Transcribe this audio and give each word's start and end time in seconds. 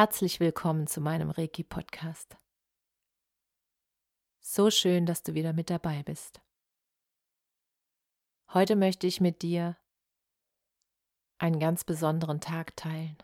Herzlich 0.00 0.38
willkommen 0.38 0.86
zu 0.86 1.00
meinem 1.00 1.28
Reiki-Podcast. 1.28 2.36
So 4.38 4.70
schön, 4.70 5.06
dass 5.06 5.24
du 5.24 5.34
wieder 5.34 5.52
mit 5.52 5.70
dabei 5.70 6.04
bist. 6.04 6.40
Heute 8.54 8.76
möchte 8.76 9.08
ich 9.08 9.20
mit 9.20 9.42
dir 9.42 9.76
einen 11.38 11.58
ganz 11.58 11.82
besonderen 11.82 12.40
Tag 12.40 12.76
teilen. 12.76 13.16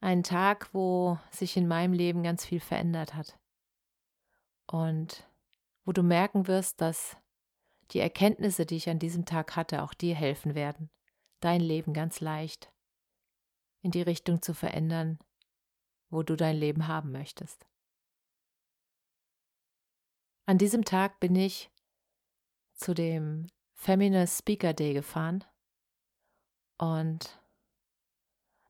Einen 0.00 0.22
Tag, 0.22 0.72
wo 0.72 1.18
sich 1.32 1.56
in 1.56 1.66
meinem 1.66 1.92
Leben 1.92 2.22
ganz 2.22 2.44
viel 2.44 2.60
verändert 2.60 3.14
hat. 3.14 3.36
Und 4.70 5.28
wo 5.84 5.90
du 5.90 6.04
merken 6.04 6.46
wirst, 6.46 6.80
dass 6.80 7.16
die 7.90 7.98
Erkenntnisse, 7.98 8.66
die 8.66 8.76
ich 8.76 8.88
an 8.88 9.00
diesem 9.00 9.24
Tag 9.24 9.56
hatte, 9.56 9.82
auch 9.82 9.94
dir 9.94 10.14
helfen 10.14 10.54
werden, 10.54 10.90
dein 11.40 11.60
Leben 11.60 11.92
ganz 11.92 12.20
leicht 12.20 12.70
in 13.86 13.92
die 13.92 14.02
Richtung 14.02 14.42
zu 14.42 14.52
verändern, 14.52 15.20
wo 16.10 16.24
du 16.24 16.36
dein 16.36 16.56
Leben 16.56 16.88
haben 16.88 17.12
möchtest. 17.12 17.64
An 20.44 20.58
diesem 20.58 20.84
Tag 20.84 21.20
bin 21.20 21.36
ich 21.36 21.70
zu 22.74 22.94
dem 22.94 23.46
Feminist 23.74 24.40
Speaker 24.40 24.74
Day 24.74 24.92
gefahren 24.92 25.44
und 26.78 27.40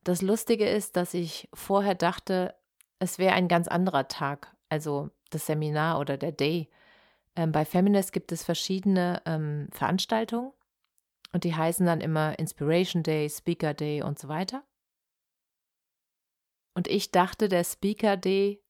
das 0.05 0.21
Lustige 0.21 0.69
ist, 0.69 0.97
dass 0.97 1.15
ich 1.15 1.49
vorher 1.55 1.95
dachte, 1.95 2.55
es 2.99 3.19
wäre 3.19 3.35
ein 3.35 3.49
ganz 3.49 3.69
anderer 3.69 4.09
Tag, 4.09 4.55
also 4.69 5.11
das 5.31 5.47
Seminar 5.47 5.99
oder 5.99 6.19
der 6.19 6.33
Day. 6.33 6.69
Ähm, 7.37 7.53
bei 7.53 7.65
Feminist 7.65 8.13
gibt 8.13 8.33
es 8.33 8.45
verschiedene 8.45 9.23
ähm, 9.25 9.69
Veranstaltungen 9.73 10.53
und 11.33 11.45
die 11.45 11.55
heißen 11.55 11.87
dann 11.87 12.03
immer 12.03 12.39
Inspiration 12.39 13.03
Day, 13.03 13.31
Speaker 13.31 13.73
Day 13.73 14.03
und 14.03 14.19
so 14.19 14.29
weiter. 14.29 14.63
Und 16.77 16.89
ich 16.89 17.11
dachte, 17.11 17.49
der 17.49 17.65
Speaker 17.65 18.19
Day 18.19 18.63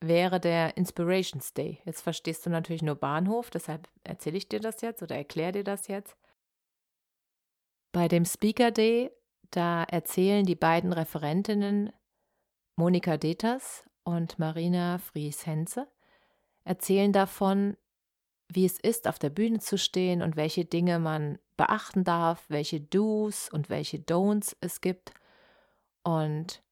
wäre 0.00 0.40
der 0.40 0.78
Inspirations 0.78 1.52
Day. 1.52 1.82
Jetzt 1.84 2.00
verstehst 2.00 2.46
du 2.46 2.50
natürlich 2.50 2.80
nur 2.80 2.94
Bahnhof, 2.94 3.50
deshalb 3.50 3.86
erzähle 4.02 4.38
ich 4.38 4.48
dir 4.48 4.60
das 4.60 4.80
jetzt 4.80 5.02
oder 5.02 5.14
erkläre 5.14 5.52
dir 5.52 5.64
das 5.64 5.88
jetzt. 5.88 6.16
Bei 7.92 8.08
dem 8.08 8.24
Speaker 8.24 8.70
Day, 8.70 9.10
da 9.50 9.84
erzählen 9.84 10.46
die 10.46 10.54
beiden 10.54 10.90
Referentinnen 10.90 11.92
Monika 12.76 13.18
Deters 13.18 13.84
und 14.04 14.38
Marina 14.38 14.96
Fries-Henze, 14.96 15.86
erzählen 16.64 17.12
davon, 17.12 17.76
wie 18.50 18.64
es 18.64 18.78
ist, 18.78 19.06
auf 19.06 19.18
der 19.18 19.28
Bühne 19.28 19.58
zu 19.58 19.76
stehen 19.76 20.22
und 20.22 20.36
welche 20.36 20.64
Dinge 20.64 20.98
man 20.98 21.38
beachten 21.58 22.04
darf, 22.04 22.46
welche 22.48 22.80
Do's 22.80 23.50
und 23.50 23.68
welche 23.68 23.98
Don'ts 23.98 24.56
es 24.62 24.80
gibt. 24.80 25.12
Und 26.04 26.62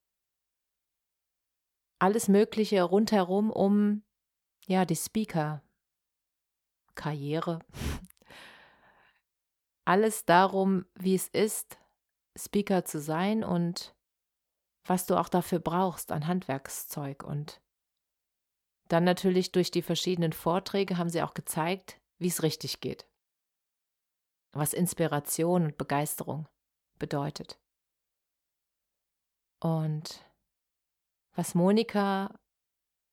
alles 1.99 2.29
Mögliche 2.29 2.83
rundherum 2.83 3.51
um 3.51 4.03
ja 4.67 4.85
die 4.85 4.97
Speaker 4.97 5.63
Karriere. 6.95 7.61
Alles 9.85 10.25
darum, 10.25 10.87
wie 10.95 11.15
es 11.15 11.29
ist, 11.29 11.79
Speaker 12.37 12.85
zu 12.85 13.01
sein 13.01 13.45
und 13.45 13.95
was 14.85 15.07
du 15.07 15.15
auch 15.15 15.29
dafür 15.29 15.61
brauchst 15.61 16.11
an 16.11 16.27
Handwerkszeug. 16.27 17.23
Und 17.23 17.61
dann 18.89 19.05
natürlich 19.05 19.53
durch 19.53 19.71
die 19.71 19.83
verschiedenen 19.83 20.33
Vorträge 20.33 20.99
haben 20.99 21.11
sie 21.11 21.23
auch 21.23 21.35
gezeigt, 21.35 22.01
wie 22.19 22.29
es 22.29 22.43
richtig 22.43 22.81
geht. 22.81 23.07
Was 24.53 24.73
Inspiration 24.73 25.65
und 25.67 25.79
Begeisterung 25.79 26.49
bedeutet. 26.99 27.61
Und 29.61 30.25
was 31.37 31.55
Monika 31.55 32.35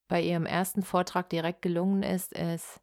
bei 0.08 0.22
ihrem 0.22 0.46
ersten 0.46 0.82
Vortrag 0.82 1.30
direkt 1.30 1.62
gelungen 1.62 2.04
ist, 2.04 2.34
ist, 2.34 2.82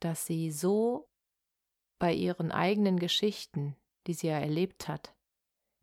dass 0.00 0.26
sie 0.26 0.50
so 0.50 1.08
bei 1.98 2.12
ihren 2.12 2.50
eigenen 2.50 2.98
Geschichten, 2.98 3.76
die 4.06 4.14
sie 4.14 4.28
ja 4.28 4.38
erlebt 4.38 4.88
hat, 4.88 5.14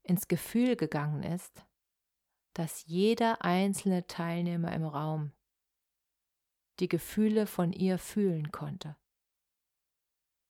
ins 0.03 0.27
Gefühl 0.27 0.75
gegangen 0.75 1.23
ist, 1.23 1.65
dass 2.53 2.85
jeder 2.85 3.43
einzelne 3.43 4.07
Teilnehmer 4.07 4.73
im 4.73 4.85
Raum 4.85 5.31
die 6.79 6.89
Gefühle 6.89 7.47
von 7.47 7.71
ihr 7.71 7.99
fühlen 7.99 8.51
konnte, 8.51 8.97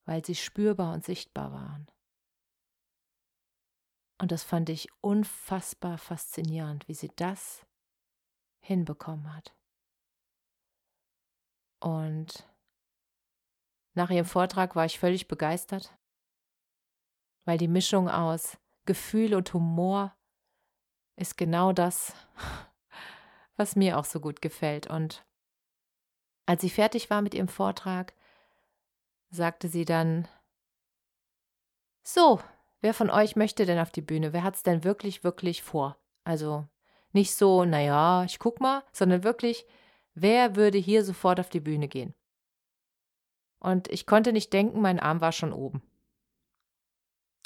weil 0.05 0.25
sie 0.25 0.35
spürbar 0.35 0.93
und 0.93 1.03
sichtbar 1.03 1.51
waren. 1.51 1.87
Und 4.19 4.31
das 4.31 4.44
fand 4.44 4.69
ich 4.69 4.89
unfassbar 5.01 5.97
faszinierend, 5.97 6.88
wie 6.88 6.95
sie 6.95 7.11
das 7.16 7.66
hinbekommen 8.59 9.33
hat. 9.35 9.55
Und 11.79 12.50
nach 13.94 14.09
ihrem 14.09 14.25
Vortrag 14.25 14.75
war 14.75 14.85
ich 14.85 15.00
völlig 15.00 15.28
begeistert, 15.28 15.95
weil 17.45 17.57
die 17.57 17.67
Mischung 17.67 18.09
aus 18.09 18.57
Gefühl 18.85 19.35
und 19.35 19.53
Humor 19.53 20.16
ist 21.16 21.38
genau 21.38 21.73
das, 21.73 22.13
was 23.55 23.75
mir 23.75 23.97
auch 23.97 24.05
so 24.05 24.19
gut 24.19 24.41
gefällt. 24.41 24.88
Und 24.88 25.25
als 26.45 26.61
sie 26.61 26.69
fertig 26.69 27.09
war 27.09 27.22
mit 27.22 27.34
ihrem 27.34 27.47
Vortrag, 27.47 28.13
sagte 29.29 29.67
sie 29.67 29.85
dann, 29.85 30.28
so, 32.03 32.41
Wer 32.81 32.93
von 32.93 33.09
euch 33.09 33.35
möchte 33.35 33.65
denn 33.65 33.79
auf 33.79 33.91
die 33.91 34.01
Bühne? 34.01 34.33
Wer 34.33 34.43
hat 34.43 34.55
es 34.55 34.63
denn 34.63 34.83
wirklich, 34.83 35.23
wirklich 35.23 35.63
vor? 35.63 35.97
Also 36.23 36.67
nicht 37.11 37.35
so, 37.35 37.65
naja, 37.65 38.23
ich 38.23 38.38
guck 38.39 38.59
mal, 38.59 38.83
sondern 38.91 39.23
wirklich, 39.23 39.65
wer 40.13 40.55
würde 40.55 40.77
hier 40.77 41.03
sofort 41.03 41.39
auf 41.39 41.49
die 41.49 41.59
Bühne 41.59 41.87
gehen? 41.87 42.13
Und 43.59 43.87
ich 43.89 44.05
konnte 44.05 44.33
nicht 44.33 44.53
denken, 44.53 44.81
mein 44.81 44.99
Arm 44.99 45.21
war 45.21 45.31
schon 45.31 45.53
oben. 45.53 45.81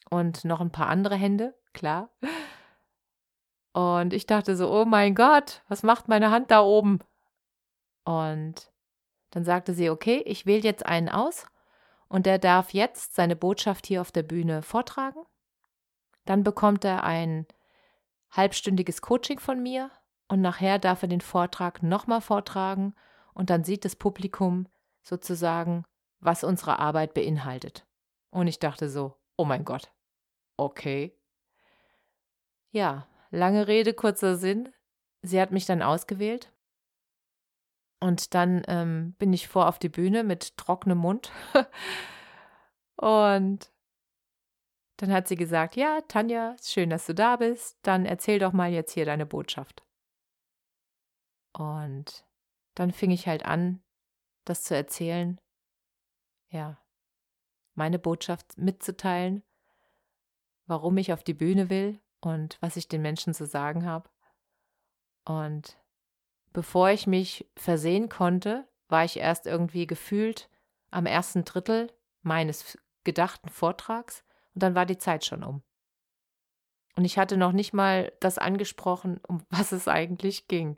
Und 0.09 0.43
noch 0.43 0.59
ein 0.59 0.71
paar 0.71 0.87
andere 0.87 1.15
Hände, 1.15 1.57
klar. 1.73 2.09
Und 3.71 4.13
ich 4.13 4.25
dachte 4.25 4.57
so, 4.57 4.69
oh 4.69 4.83
mein 4.83 5.15
Gott, 5.15 5.63
was 5.69 5.83
macht 5.83 6.09
meine 6.09 6.31
Hand 6.31 6.51
da 6.51 6.61
oben? 6.61 6.99
Und 8.03 8.73
dann 9.29 9.45
sagte 9.45 9.73
sie, 9.73 9.89
okay, 9.89 10.21
ich 10.25 10.45
wähle 10.45 10.63
jetzt 10.63 10.85
einen 10.85 11.07
aus 11.07 11.45
und 12.11 12.25
der 12.25 12.39
darf 12.39 12.73
jetzt 12.73 13.15
seine 13.15 13.37
Botschaft 13.37 13.87
hier 13.87 14.01
auf 14.01 14.11
der 14.11 14.23
Bühne 14.23 14.63
vortragen. 14.63 15.23
Dann 16.25 16.43
bekommt 16.43 16.83
er 16.83 17.05
ein 17.05 17.47
halbstündiges 18.31 19.01
Coaching 19.01 19.39
von 19.39 19.63
mir 19.63 19.89
und 20.27 20.41
nachher 20.41 20.77
darf 20.77 21.03
er 21.03 21.07
den 21.07 21.21
Vortrag 21.21 21.81
nochmal 21.81 22.19
vortragen 22.19 22.95
und 23.33 23.49
dann 23.49 23.63
sieht 23.63 23.85
das 23.85 23.95
Publikum 23.95 24.67
sozusagen, 25.03 25.85
was 26.19 26.43
unsere 26.43 26.79
Arbeit 26.79 27.13
beinhaltet. 27.13 27.87
Und 28.29 28.47
ich 28.47 28.59
dachte 28.59 28.89
so, 28.89 29.15
oh 29.37 29.45
mein 29.45 29.63
Gott, 29.63 29.89
okay. 30.57 31.17
Ja, 32.71 33.07
lange 33.29 33.69
Rede, 33.69 33.93
kurzer 33.93 34.35
Sinn. 34.35 34.67
Sie 35.21 35.39
hat 35.39 35.51
mich 35.51 35.65
dann 35.65 35.81
ausgewählt 35.81 36.51
und 38.01 38.33
dann 38.33 38.63
ähm, 38.67 39.13
bin 39.19 39.31
ich 39.31 39.47
vor 39.47 39.67
auf 39.67 39.77
die 39.77 39.89
Bühne 39.89 40.23
mit 40.23 40.57
trockenem 40.57 40.97
Mund. 40.97 41.31
und 42.95 43.71
dann 44.97 45.11
hat 45.11 45.27
sie 45.27 45.35
gesagt, 45.35 45.75
ja, 45.75 46.01
Tanja, 46.07 46.55
schön, 46.61 46.89
dass 46.89 47.05
du 47.05 47.13
da 47.13 47.35
bist. 47.35 47.77
Dann 47.83 48.05
erzähl 48.05 48.39
doch 48.39 48.53
mal 48.53 48.71
jetzt 48.71 48.93
hier 48.93 49.05
deine 49.05 49.27
Botschaft. 49.27 49.83
Und 51.53 52.25
dann 52.73 52.91
fing 52.91 53.11
ich 53.11 53.27
halt 53.27 53.45
an, 53.45 53.83
das 54.45 54.63
zu 54.63 54.75
erzählen. 54.75 55.39
Ja, 56.49 56.81
meine 57.75 57.99
Botschaft 57.99 58.57
mitzuteilen, 58.57 59.43
warum 60.65 60.97
ich 60.97 61.13
auf 61.13 61.23
die 61.23 61.33
Bühne 61.35 61.69
will 61.69 62.01
und 62.19 62.57
was 62.61 62.77
ich 62.77 62.87
den 62.87 63.01
Menschen 63.03 63.35
zu 63.35 63.45
sagen 63.45 63.85
habe. 63.85 64.09
Und 65.25 65.80
bevor 66.53 66.89
ich 66.89 67.07
mich 67.07 67.49
versehen 67.55 68.09
konnte, 68.09 68.67
war 68.87 69.05
ich 69.05 69.17
erst 69.17 69.47
irgendwie 69.47 69.87
gefühlt 69.87 70.49
am 70.91 71.05
ersten 71.05 71.45
Drittel 71.45 71.91
meines 72.21 72.77
gedachten 73.03 73.49
Vortrags 73.49 74.23
und 74.53 74.63
dann 74.63 74.75
war 74.75 74.85
die 74.85 74.97
Zeit 74.97 75.25
schon 75.25 75.43
um. 75.43 75.63
Und 76.95 77.05
ich 77.05 77.17
hatte 77.17 77.37
noch 77.37 77.53
nicht 77.53 77.73
mal 77.73 78.11
das 78.19 78.37
angesprochen, 78.37 79.19
um 79.27 79.43
was 79.49 79.71
es 79.71 79.87
eigentlich 79.87 80.47
ging. 80.47 80.77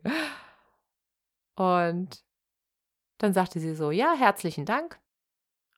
Und 1.55 2.23
dann 3.17 3.33
sagte 3.33 3.59
sie 3.59 3.75
so, 3.75 3.91
ja, 3.91 4.13
herzlichen 4.13 4.65
Dank. 4.65 4.99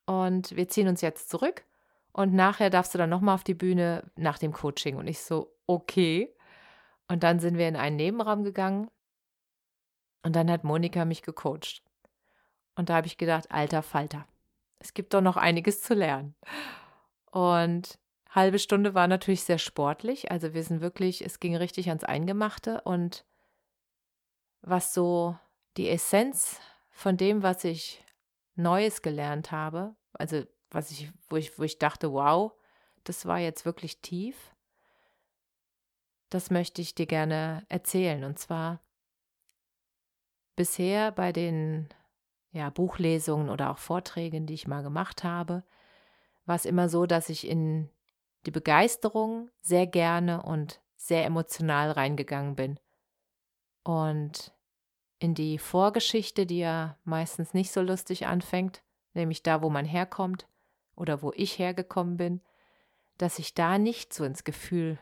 Und 0.06 0.54
wir 0.56 0.68
ziehen 0.68 0.88
uns 0.88 1.00
jetzt 1.00 1.30
zurück. 1.30 1.64
Und 2.12 2.32
nachher 2.32 2.70
darfst 2.70 2.94
du 2.94 2.98
dann 2.98 3.10
nochmal 3.10 3.34
auf 3.34 3.44
die 3.44 3.54
Bühne 3.54 4.10
nach 4.16 4.38
dem 4.38 4.52
Coaching. 4.52 4.96
Und 4.96 5.06
ich 5.06 5.20
so, 5.20 5.54
okay. 5.66 6.34
Und 7.08 7.22
dann 7.22 7.40
sind 7.40 7.58
wir 7.58 7.68
in 7.68 7.76
einen 7.76 7.96
Nebenraum 7.96 8.42
gegangen. 8.42 8.90
Und 10.26 10.34
dann 10.34 10.50
hat 10.50 10.64
Monika 10.64 11.04
mich 11.04 11.22
gecoacht. 11.22 11.84
Und 12.74 12.88
da 12.88 12.96
habe 12.96 13.06
ich 13.06 13.16
gedacht, 13.16 13.52
alter 13.52 13.80
Falter, 13.80 14.26
es 14.80 14.92
gibt 14.92 15.14
doch 15.14 15.20
noch 15.20 15.36
einiges 15.36 15.82
zu 15.82 15.94
lernen. 15.94 16.34
Und 17.30 18.00
halbe 18.28 18.58
Stunde 18.58 18.92
war 18.92 19.06
natürlich 19.06 19.44
sehr 19.44 19.58
sportlich. 19.58 20.32
Also 20.32 20.52
wir 20.52 20.64
sind 20.64 20.80
wirklich, 20.80 21.24
es 21.24 21.38
ging 21.38 21.54
richtig 21.54 21.90
ans 21.90 22.02
Eingemachte. 22.02 22.80
Und 22.80 23.24
was 24.62 24.92
so 24.92 25.38
die 25.76 25.88
Essenz 25.88 26.60
von 26.90 27.16
dem, 27.16 27.44
was 27.44 27.62
ich 27.62 28.04
Neues 28.56 29.02
gelernt 29.02 29.52
habe, 29.52 29.94
also 30.14 30.42
was 30.72 30.90
ich, 30.90 31.12
wo 31.28 31.36
ich, 31.36 31.56
wo 31.56 31.62
ich 31.62 31.78
dachte, 31.78 32.12
wow, 32.12 32.52
das 33.04 33.26
war 33.26 33.38
jetzt 33.38 33.64
wirklich 33.64 34.02
tief, 34.02 34.56
das 36.30 36.50
möchte 36.50 36.82
ich 36.82 36.96
dir 36.96 37.06
gerne 37.06 37.64
erzählen. 37.68 38.24
Und 38.24 38.40
zwar 38.40 38.80
bisher 40.56 41.12
bei 41.12 41.32
den 41.32 41.88
ja, 42.50 42.70
Buchlesungen 42.70 43.50
oder 43.50 43.70
auch 43.70 43.78
Vorträgen, 43.78 44.46
die 44.46 44.54
ich 44.54 44.66
mal 44.66 44.82
gemacht 44.82 45.22
habe, 45.22 45.62
war 46.46 46.56
es 46.56 46.64
immer 46.64 46.88
so, 46.88 47.06
dass 47.06 47.28
ich 47.28 47.46
in 47.46 47.90
die 48.46 48.50
Begeisterung 48.50 49.50
sehr 49.60 49.86
gerne 49.86 50.42
und 50.42 50.80
sehr 50.96 51.24
emotional 51.24 51.90
reingegangen 51.90 52.56
bin. 52.56 52.80
Und 53.82 54.52
in 55.18 55.34
die 55.34 55.58
Vorgeschichte, 55.58 56.46
die 56.46 56.58
ja 56.58 56.98
meistens 57.04 57.54
nicht 57.54 57.72
so 57.72 57.82
lustig 57.82 58.26
anfängt, 58.26 58.82
nämlich 59.14 59.42
da, 59.42 59.62
wo 59.62 59.70
man 59.70 59.84
herkommt 59.84 60.48
oder 60.94 61.22
wo 61.22 61.32
ich 61.34 61.58
hergekommen 61.58 62.16
bin, 62.16 62.40
dass 63.18 63.38
ich 63.38 63.54
da 63.54 63.78
nicht 63.78 64.12
so 64.12 64.24
ins 64.24 64.44
Gefühl 64.44 64.98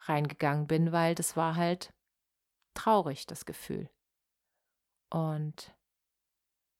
reingegangen 0.00 0.66
bin, 0.66 0.92
weil 0.92 1.14
das 1.14 1.36
war 1.36 1.56
halt 1.56 1.92
traurig, 2.74 3.26
das 3.26 3.44
Gefühl. 3.44 3.90
Und 5.10 5.74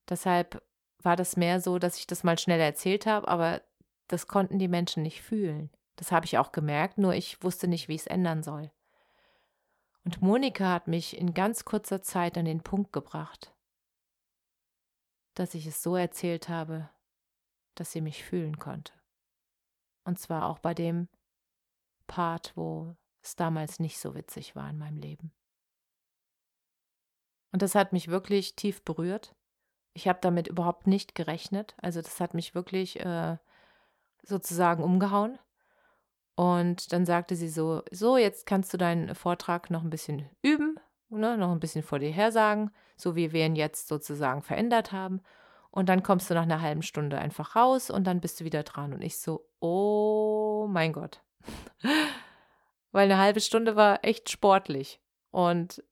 deshalb 0.09 0.63
war 1.03 1.17
das 1.17 1.37
mehr 1.37 1.61
so, 1.61 1.79
dass 1.79 1.99
ich 1.99 2.07
das 2.07 2.25
mal 2.25 2.39
schnell 2.39 2.61
erzählt 2.61 3.07
habe, 3.07 3.29
aber 3.29 3.63
das 4.09 4.27
konnten 4.27 4.59
die 4.59 4.69
Menschen 4.69 5.03
nicht 5.03 5.23
fühlen. 5.23 5.71
Das 5.97 6.13
habe 6.13 6.27
ich 6.27 6.39
auch 6.39 6.53
gemerkt, 6.53 6.99
nur 6.99 7.15
ich 7.15 7.43
wusste 7.43 7.69
nicht, 7.69 7.89
wie 7.89 7.95
ich 7.95 8.03
es 8.03 8.07
ändern 8.07 8.43
soll. 8.43 8.71
Und 10.05 10.23
Monika 10.23 10.73
hat 10.73 10.89
mich 10.89 11.17
in 11.17 11.35
ganz 11.35 11.65
kurzer 11.65 12.03
Zeit 12.03 12.39
an 12.39 12.45
den 12.45 12.63
Punkt 12.63 12.93
gebracht, 12.93 13.55
dass 15.35 15.55
ich 15.55 15.67
es 15.67 15.83
so 15.83 15.97
erzählt 15.97 16.49
habe, 16.49 16.89
dass 17.75 17.93
sie 17.93 18.01
mich 18.01 18.25
fühlen 18.25 18.59
konnte. 18.59 18.93
Und 20.05 20.19
zwar 20.19 20.47
auch 20.47 20.59
bei 20.59 20.73
dem 20.73 21.09
Part, 22.07 22.57
wo 22.57 22.97
es 23.23 23.37
damals 23.37 23.79
nicht 23.79 23.99
so 23.99 24.15
witzig 24.15 24.57
war 24.57 24.71
in 24.71 24.79
meinem 24.79 24.97
Leben. 24.97 25.33
Und 27.53 27.63
das 27.63 27.75
hat 27.75 27.93
mich 27.93 28.09
wirklich 28.09 28.57
tief 28.57 28.85
berührt. 28.85 29.35
Ich 29.95 30.07
habe 30.07 30.19
damit 30.21 30.49
überhaupt 30.49 30.87
nicht 30.87 31.15
gerechnet. 31.15 31.75
Also 31.81 32.01
das 32.03 32.21
hat 32.21 32.35
mich 32.35 32.55
wirklich 32.55 33.01
äh, 33.01 33.37
sozusagen 34.23 34.83
umgehauen. 34.83 35.39
Und 36.35 36.93
dann 36.93 37.05
sagte 37.05 37.35
sie 37.35 37.49
so, 37.49 37.83
so, 37.91 38.17
jetzt 38.17 38.47
kannst 38.47 38.73
du 38.73 38.79
deinen 38.79 39.15
Vortrag 39.15 39.71
noch 39.71 39.83
ein 39.83 39.91
bisschen 39.91 40.29
üben, 40.41 40.79
ne, 41.09 41.37
noch 41.37 41.51
ein 41.51 41.59
bisschen 41.59 41.83
vor 41.83 41.99
dir 41.99 42.11
her 42.11 42.31
sagen, 42.31 42.71
so 42.97 43.17
wie 43.17 43.33
wir 43.33 43.45
ihn 43.45 43.57
jetzt 43.57 43.89
sozusagen 43.89 44.43
verändert 44.43 44.93
haben. 44.93 45.21
Und 45.71 45.89
dann 45.89 46.03
kommst 46.03 46.31
du 46.31 46.35
nach 46.35 46.45
einer 46.45 46.61
halben 46.61 46.83
Stunde 46.83 47.19
einfach 47.19 47.57
raus 47.57 47.91
und 47.91 48.05
dann 48.05 48.21
bist 48.21 48.41
du 48.41 48.45
wieder 48.45 48.63
dran. 48.63 48.93
Und 48.93 49.03
ich 49.03 49.19
so, 49.19 49.49
oh 49.61 50.67
mein 50.69 50.93
Gott. 50.93 51.23
Weil 52.93 53.11
eine 53.11 53.19
halbe 53.19 53.41
Stunde 53.41 53.77
war 53.77 54.05
echt 54.05 54.31
sportlich. 54.31 55.01
Und 55.31 55.83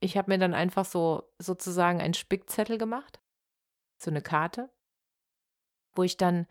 ich 0.00 0.16
habe 0.16 0.30
mir 0.30 0.38
dann 0.38 0.54
einfach 0.54 0.84
so 0.84 1.30
sozusagen 1.38 2.00
einen 2.00 2.14
Spickzettel 2.14 2.78
gemacht, 2.78 3.20
so 3.98 4.10
eine 4.10 4.22
Karte, 4.22 4.70
wo 5.94 6.02
ich 6.02 6.16
dann 6.16 6.46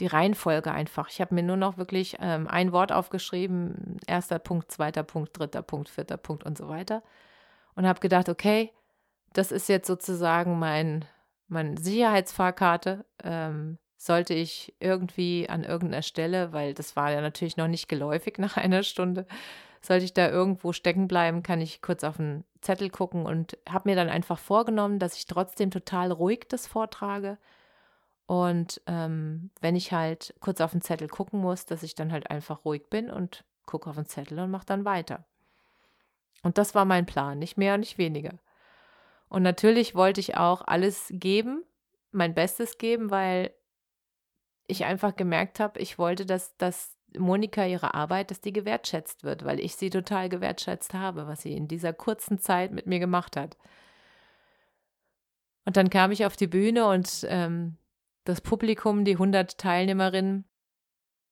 die 0.00 0.06
Reihenfolge 0.06 0.72
einfach. 0.72 1.08
Ich 1.08 1.20
habe 1.20 1.34
mir 1.34 1.42
nur 1.42 1.56
noch 1.56 1.76
wirklich 1.76 2.16
ähm, 2.20 2.48
ein 2.48 2.72
Wort 2.72 2.92
aufgeschrieben, 2.92 3.98
erster 4.06 4.38
Punkt, 4.38 4.70
zweiter 4.70 5.02
Punkt, 5.02 5.38
dritter 5.38 5.62
Punkt, 5.62 5.88
vierter 5.88 6.16
Punkt 6.16 6.44
und 6.44 6.58
so 6.58 6.68
weiter. 6.68 7.02
Und 7.74 7.86
habe 7.86 8.00
gedacht, 8.00 8.28
okay, 8.28 8.72
das 9.32 9.52
ist 9.52 9.68
jetzt 9.68 9.86
sozusagen 9.86 10.58
mein, 10.58 11.04
meine 11.48 11.76
Sicherheitsfahrkarte. 11.78 13.04
Ähm, 13.22 13.78
sollte 13.96 14.34
ich 14.34 14.74
irgendwie 14.80 15.48
an 15.48 15.64
irgendeiner 15.64 16.02
Stelle, 16.02 16.52
weil 16.52 16.74
das 16.74 16.94
war 16.94 17.10
ja 17.10 17.20
natürlich 17.20 17.56
noch 17.56 17.68
nicht 17.68 17.88
geläufig 17.88 18.38
nach 18.38 18.56
einer 18.56 18.82
Stunde, 18.82 19.26
sollte 19.84 20.04
ich 20.04 20.14
da 20.14 20.28
irgendwo 20.28 20.72
stecken 20.72 21.08
bleiben, 21.08 21.42
kann 21.42 21.60
ich 21.60 21.82
kurz 21.82 22.04
auf 22.04 22.16
den 22.16 22.44
Zettel 22.60 22.90
gucken 22.90 23.26
und 23.26 23.58
habe 23.68 23.90
mir 23.90 23.96
dann 23.96 24.08
einfach 24.08 24.38
vorgenommen, 24.38 24.98
dass 24.98 25.16
ich 25.16 25.26
trotzdem 25.26 25.70
total 25.70 26.10
ruhig 26.12 26.46
das 26.48 26.66
vortrage 26.66 27.38
und 28.26 28.80
ähm, 28.86 29.50
wenn 29.60 29.76
ich 29.76 29.92
halt 29.92 30.34
kurz 30.40 30.60
auf 30.60 30.72
den 30.72 30.80
Zettel 30.80 31.08
gucken 31.08 31.40
muss, 31.40 31.66
dass 31.66 31.82
ich 31.82 31.94
dann 31.94 32.12
halt 32.12 32.30
einfach 32.30 32.64
ruhig 32.64 32.88
bin 32.88 33.10
und 33.10 33.44
gucke 33.66 33.90
auf 33.90 33.96
den 33.96 34.06
Zettel 34.06 34.38
und 34.38 34.50
mache 34.50 34.66
dann 34.66 34.84
weiter. 34.84 35.24
Und 36.42 36.58
das 36.58 36.74
war 36.74 36.84
mein 36.84 37.06
Plan, 37.06 37.38
nicht 37.38 37.56
mehr 37.56 37.78
nicht 37.78 37.98
weniger. 37.98 38.38
Und 39.28 39.42
natürlich 39.42 39.94
wollte 39.94 40.20
ich 40.20 40.36
auch 40.36 40.62
alles 40.66 41.08
geben, 41.10 41.64
mein 42.12 42.34
Bestes 42.34 42.78
geben, 42.78 43.10
weil 43.10 43.52
ich 44.66 44.84
einfach 44.84 45.16
gemerkt 45.16 45.60
habe, 45.60 45.80
ich 45.80 45.98
wollte, 45.98 46.24
dass, 46.24 46.56
dass 46.56 46.93
Monika 47.18 47.64
ihre 47.64 47.94
Arbeit, 47.94 48.30
dass 48.30 48.40
die 48.40 48.52
gewertschätzt 48.52 49.24
wird, 49.24 49.44
weil 49.44 49.60
ich 49.60 49.76
sie 49.76 49.90
total 49.90 50.28
gewertschätzt 50.28 50.94
habe, 50.94 51.26
was 51.26 51.42
sie 51.42 51.54
in 51.54 51.68
dieser 51.68 51.92
kurzen 51.92 52.38
Zeit 52.38 52.72
mit 52.72 52.86
mir 52.86 52.98
gemacht 52.98 53.36
hat. 53.36 53.56
Und 55.64 55.76
dann 55.76 55.90
kam 55.90 56.10
ich 56.10 56.26
auf 56.26 56.36
die 56.36 56.46
Bühne 56.46 56.86
und 56.86 57.26
ähm, 57.28 57.78
das 58.24 58.40
Publikum, 58.40 59.04
die 59.04 59.12
100 59.12 59.58
Teilnehmerinnen, 59.58 60.44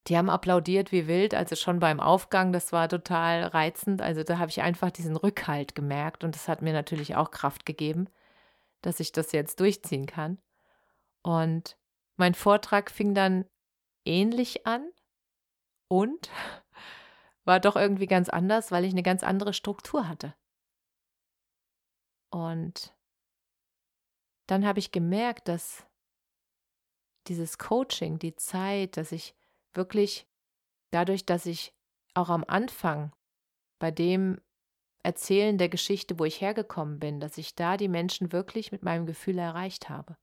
die 0.07 0.17
haben 0.17 0.29
applaudiert 0.29 0.91
wie 0.91 1.07
wild, 1.07 1.33
also 1.33 1.55
schon 1.55 1.79
beim 1.79 1.99
Aufgang, 1.99 2.51
das 2.51 2.71
war 2.71 2.89
total 2.89 3.43
reizend. 3.43 4.01
Also 4.01 4.23
da 4.23 4.37
habe 4.37 4.49
ich 4.49 4.61
einfach 4.61 4.91
diesen 4.91 5.15
Rückhalt 5.15 5.75
gemerkt 5.75 6.23
und 6.23 6.35
das 6.35 6.47
hat 6.47 6.61
mir 6.61 6.73
natürlich 6.73 7.15
auch 7.15 7.31
Kraft 7.31 7.65
gegeben, 7.65 8.07
dass 8.81 8.99
ich 8.99 9.11
das 9.11 9.31
jetzt 9.31 9.59
durchziehen 9.59 10.05
kann. 10.05 10.39
Und 11.21 11.77
mein 12.17 12.33
Vortrag 12.33 12.91
fing 12.91 13.13
dann 13.13 13.45
ähnlich 14.05 14.67
an 14.67 14.89
und 15.93 16.31
war 17.45 17.59
doch 17.59 17.75
irgendwie 17.75 18.07
ganz 18.07 18.29
anders, 18.29 18.71
weil 18.71 18.83
ich 18.83 18.93
eine 18.93 19.03
ganz 19.03 19.23
andere 19.23 19.53
Struktur 19.53 20.07
hatte. 20.07 20.33
Und 22.31 22.95
dann 24.47 24.65
habe 24.65 24.79
ich 24.79 24.91
gemerkt, 24.91 25.47
dass 25.47 25.85
dieses 27.27 27.59
Coaching, 27.59 28.17
die 28.17 28.35
Zeit, 28.35 28.97
dass 28.97 29.11
ich 29.11 29.35
wirklich 29.73 30.27
dadurch, 30.89 31.25
dass 31.25 31.45
ich 31.45 31.73
auch 32.15 32.29
am 32.29 32.43
Anfang 32.47 33.13
bei 33.79 33.91
dem 33.91 34.41
Erzählen 35.03 35.57
der 35.57 35.69
Geschichte, 35.69 36.17
wo 36.17 36.25
ich 36.25 36.41
hergekommen 36.41 36.99
bin, 36.99 37.19
dass 37.19 37.37
ich 37.37 37.55
da 37.55 37.77
die 37.77 37.87
Menschen 37.87 38.31
wirklich 38.31 38.71
mit 38.71 38.81
meinem 38.81 39.05
Gefühl 39.05 39.37
erreicht 39.37 39.89
habe. 39.89 40.17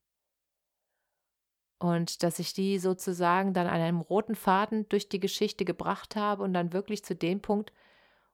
Und 1.81 2.23
dass 2.23 2.39
ich 2.39 2.53
die 2.53 2.79
sozusagen 2.79 3.55
dann 3.55 3.67
an 3.67 3.81
einem 3.81 4.01
roten 4.01 4.37
Faden 4.37 4.89
durch 4.91 5.09
die 5.09 5.19
Geschichte 5.19 5.65
gebracht 5.65 6.15
habe 6.15 6.43
und 6.43 6.53
dann 6.53 6.73
wirklich 6.73 7.05
zu 7.05 7.17
dem 7.17 7.41
Punkt, 7.41 7.73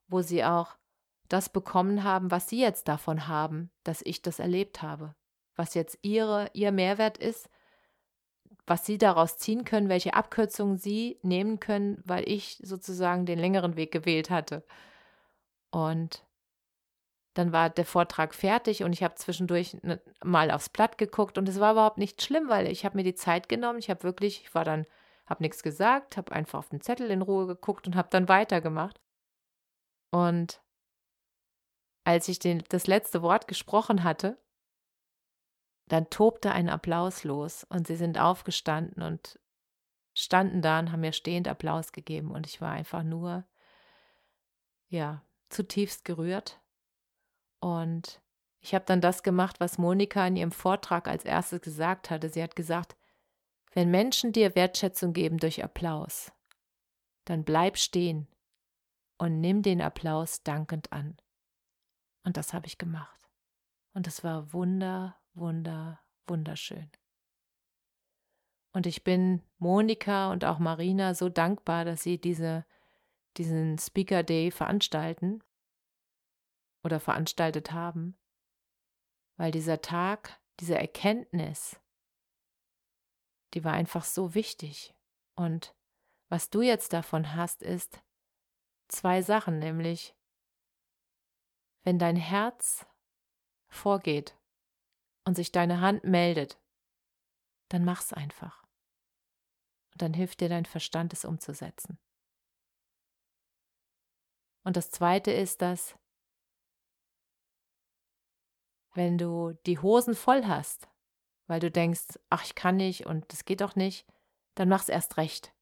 wo 0.08 0.20
sie 0.20 0.44
auch 0.44 0.76
das 1.28 1.48
bekommen 1.48 2.04
haben, 2.04 2.30
was 2.30 2.48
sie 2.48 2.60
jetzt 2.60 2.88
davon 2.88 3.28
haben, 3.28 3.70
dass 3.84 4.02
ich 4.04 4.20
das 4.20 4.40
erlebt 4.40 4.82
habe. 4.82 5.14
Was 5.54 5.74
jetzt 5.74 5.98
ihre, 6.02 6.50
ihr 6.52 6.72
Mehrwert 6.72 7.18
ist, 7.18 7.48
was 8.66 8.84
Sie 8.84 8.98
daraus 8.98 9.38
ziehen 9.38 9.64
können, 9.64 9.88
welche 9.88 10.14
Abkürzungen 10.14 10.76
Sie 10.76 11.18
nehmen 11.22 11.60
können, 11.60 12.02
weil 12.04 12.28
ich 12.28 12.58
sozusagen 12.62 13.24
den 13.24 13.38
längeren 13.38 13.76
Weg 13.76 13.92
gewählt 13.92 14.28
hatte. 14.28 14.64
Und 15.70 16.25
dann 17.36 17.52
war 17.52 17.68
der 17.68 17.84
Vortrag 17.84 18.34
fertig 18.34 18.82
und 18.82 18.94
ich 18.94 19.02
habe 19.02 19.14
zwischendurch 19.16 19.76
ne, 19.82 20.00
mal 20.24 20.50
aufs 20.50 20.70
Blatt 20.70 20.96
geguckt 20.96 21.36
und 21.36 21.48
es 21.48 21.60
war 21.60 21.72
überhaupt 21.72 21.98
nicht 21.98 22.22
schlimm, 22.22 22.48
weil 22.48 22.66
ich 22.66 22.86
habe 22.86 22.96
mir 22.96 23.04
die 23.04 23.14
Zeit 23.14 23.50
genommen. 23.50 23.78
Ich 23.78 23.90
habe 23.90 24.04
wirklich, 24.04 24.40
ich 24.42 24.54
war 24.54 24.64
dann, 24.64 24.86
habe 25.26 25.42
nichts 25.42 25.62
gesagt, 25.62 26.16
habe 26.16 26.32
einfach 26.32 26.58
auf 26.58 26.70
den 26.70 26.80
Zettel 26.80 27.10
in 27.10 27.20
Ruhe 27.20 27.46
geguckt 27.46 27.86
und 27.86 27.94
habe 27.94 28.08
dann 28.10 28.28
weitergemacht. 28.28 29.02
Und 30.10 30.62
als 32.04 32.26
ich 32.28 32.38
den, 32.38 32.64
das 32.70 32.86
letzte 32.86 33.20
Wort 33.20 33.48
gesprochen 33.48 34.02
hatte, 34.02 34.38
dann 35.88 36.08
tobte 36.08 36.52
ein 36.52 36.70
Applaus 36.70 37.22
los 37.22 37.64
und 37.64 37.86
sie 37.86 37.96
sind 37.96 38.18
aufgestanden 38.18 39.02
und 39.02 39.38
standen 40.14 40.62
da 40.62 40.78
und 40.78 40.90
haben 40.90 41.00
mir 41.00 41.12
stehend 41.12 41.48
Applaus 41.48 41.92
gegeben 41.92 42.30
und 42.30 42.46
ich 42.46 42.62
war 42.62 42.72
einfach 42.72 43.02
nur, 43.02 43.44
ja, 44.88 45.22
zutiefst 45.50 46.06
gerührt. 46.06 46.60
Und 47.60 48.20
ich 48.60 48.74
habe 48.74 48.84
dann 48.84 49.00
das 49.00 49.22
gemacht, 49.22 49.60
was 49.60 49.78
Monika 49.78 50.26
in 50.26 50.36
ihrem 50.36 50.52
Vortrag 50.52 51.08
als 51.08 51.24
erstes 51.24 51.60
gesagt 51.60 52.10
hatte. 52.10 52.28
Sie 52.28 52.42
hat 52.42 52.56
gesagt, 52.56 52.96
wenn 53.72 53.90
Menschen 53.90 54.32
dir 54.32 54.54
Wertschätzung 54.54 55.12
geben 55.12 55.38
durch 55.38 55.62
Applaus, 55.62 56.32
dann 57.26 57.44
bleib 57.44 57.76
stehen 57.78 58.26
und 59.18 59.40
nimm 59.40 59.62
den 59.62 59.80
Applaus 59.80 60.42
dankend 60.42 60.92
an. 60.92 61.16
Und 62.24 62.36
das 62.36 62.52
habe 62.52 62.66
ich 62.66 62.78
gemacht. 62.78 63.20
Und 63.94 64.06
es 64.06 64.24
war 64.24 64.52
wunder, 64.52 65.16
wunder, 65.34 66.00
wunderschön. 66.26 66.90
Und 68.72 68.86
ich 68.86 69.04
bin 69.04 69.42
Monika 69.58 70.30
und 70.32 70.44
auch 70.44 70.58
Marina 70.58 71.14
so 71.14 71.28
dankbar, 71.28 71.84
dass 71.84 72.02
sie 72.02 72.20
diese, 72.20 72.66
diesen 73.36 73.78
Speaker 73.78 74.22
Day 74.22 74.50
veranstalten 74.50 75.40
oder 76.86 77.00
veranstaltet 77.00 77.72
haben, 77.72 78.16
weil 79.36 79.50
dieser 79.50 79.82
Tag, 79.82 80.40
diese 80.60 80.78
Erkenntnis, 80.78 81.78
die 83.54 83.64
war 83.64 83.72
einfach 83.72 84.04
so 84.04 84.34
wichtig. 84.34 84.94
Und 85.34 85.74
was 86.28 86.48
du 86.48 86.62
jetzt 86.62 86.92
davon 86.92 87.34
hast, 87.34 87.62
ist 87.62 88.02
zwei 88.88 89.20
Sachen, 89.20 89.58
nämlich 89.58 90.14
wenn 91.82 91.98
dein 91.98 92.16
Herz 92.16 92.86
vorgeht 93.68 94.38
und 95.24 95.34
sich 95.34 95.50
deine 95.50 95.80
Hand 95.80 96.04
meldet, 96.04 96.60
dann 97.68 97.84
mach's 97.84 98.12
einfach. 98.12 98.62
Und 99.92 100.02
dann 100.02 100.14
hilft 100.14 100.40
dir 100.40 100.48
dein 100.48 100.66
Verstand, 100.66 101.12
es 101.12 101.24
umzusetzen. 101.24 101.98
Und 104.62 104.76
das 104.76 104.90
Zweite 104.90 105.32
ist, 105.32 105.62
dass 105.62 105.96
wenn 108.96 109.18
du 109.18 109.52
die 109.66 109.78
Hosen 109.78 110.14
voll 110.14 110.46
hast, 110.46 110.88
weil 111.46 111.60
du 111.60 111.70
denkst, 111.70 112.18
ach, 112.30 112.44
ich 112.44 112.54
kann 112.54 112.76
nicht 112.76 113.06
und 113.06 113.30
das 113.32 113.44
geht 113.44 113.60
doch 113.60 113.76
nicht, 113.76 114.06
dann 114.54 114.68
mach's 114.68 114.88
erst 114.88 115.16
recht. 115.16 115.54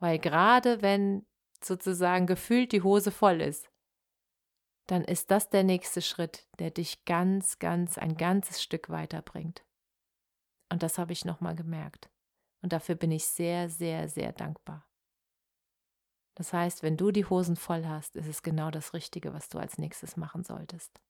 Weil 0.00 0.18
gerade 0.18 0.82
wenn 0.82 1.24
sozusagen 1.62 2.26
gefühlt 2.26 2.72
die 2.72 2.82
Hose 2.82 3.10
voll 3.10 3.40
ist, 3.40 3.70
dann 4.86 5.02
ist 5.02 5.30
das 5.30 5.48
der 5.48 5.64
nächste 5.64 6.02
Schritt, 6.02 6.46
der 6.58 6.70
dich 6.70 7.06
ganz, 7.06 7.58
ganz, 7.58 7.96
ein 7.96 8.16
ganzes 8.16 8.62
Stück 8.62 8.90
weiterbringt. 8.90 9.64
Und 10.70 10.82
das 10.82 10.98
habe 10.98 11.12
ich 11.12 11.24
nochmal 11.24 11.54
gemerkt. 11.54 12.10
Und 12.60 12.72
dafür 12.72 12.94
bin 12.94 13.10
ich 13.10 13.26
sehr, 13.26 13.70
sehr, 13.70 14.08
sehr 14.08 14.32
dankbar. 14.32 14.86
Das 16.34 16.52
heißt, 16.52 16.82
wenn 16.82 16.96
du 16.96 17.12
die 17.12 17.24
Hosen 17.24 17.56
voll 17.56 17.86
hast, 17.86 18.16
ist 18.16 18.26
es 18.26 18.42
genau 18.42 18.70
das 18.70 18.92
Richtige, 18.92 19.32
was 19.32 19.48
du 19.48 19.58
als 19.58 19.78
nächstes 19.78 20.16
machen 20.16 20.42
solltest. 20.42 21.00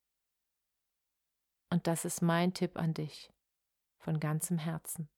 Und 1.75 1.89
das 1.89 2.05
ist 2.05 2.23
mein 2.23 2.55
Tipp 2.55 2.79
an 2.79 2.95
dich, 2.95 3.33
von 3.99 4.21
ganzem 4.21 4.59
Herzen, 4.59 5.09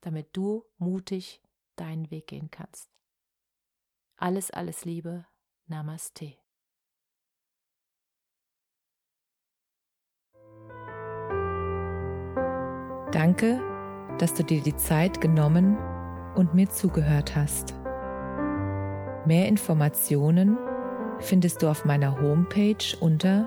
damit 0.00 0.36
du 0.36 0.64
mutig 0.76 1.40
deinen 1.76 2.10
Weg 2.10 2.26
gehen 2.26 2.50
kannst. 2.50 2.90
Alles, 4.16 4.50
alles 4.50 4.84
Liebe, 4.84 5.24
Namaste. 5.68 6.34
Danke, 13.12 13.60
dass 14.18 14.34
du 14.34 14.42
dir 14.42 14.62
die 14.62 14.74
Zeit 14.74 15.20
genommen 15.20 15.78
und 16.34 16.54
mir 16.54 16.70
zugehört 16.70 17.36
hast. 17.36 17.72
Mehr 19.26 19.46
Informationen 19.46 20.58
findest 21.20 21.62
du 21.62 21.68
auf 21.68 21.84
meiner 21.84 22.20
Homepage 22.20 22.96
unter 22.98 23.46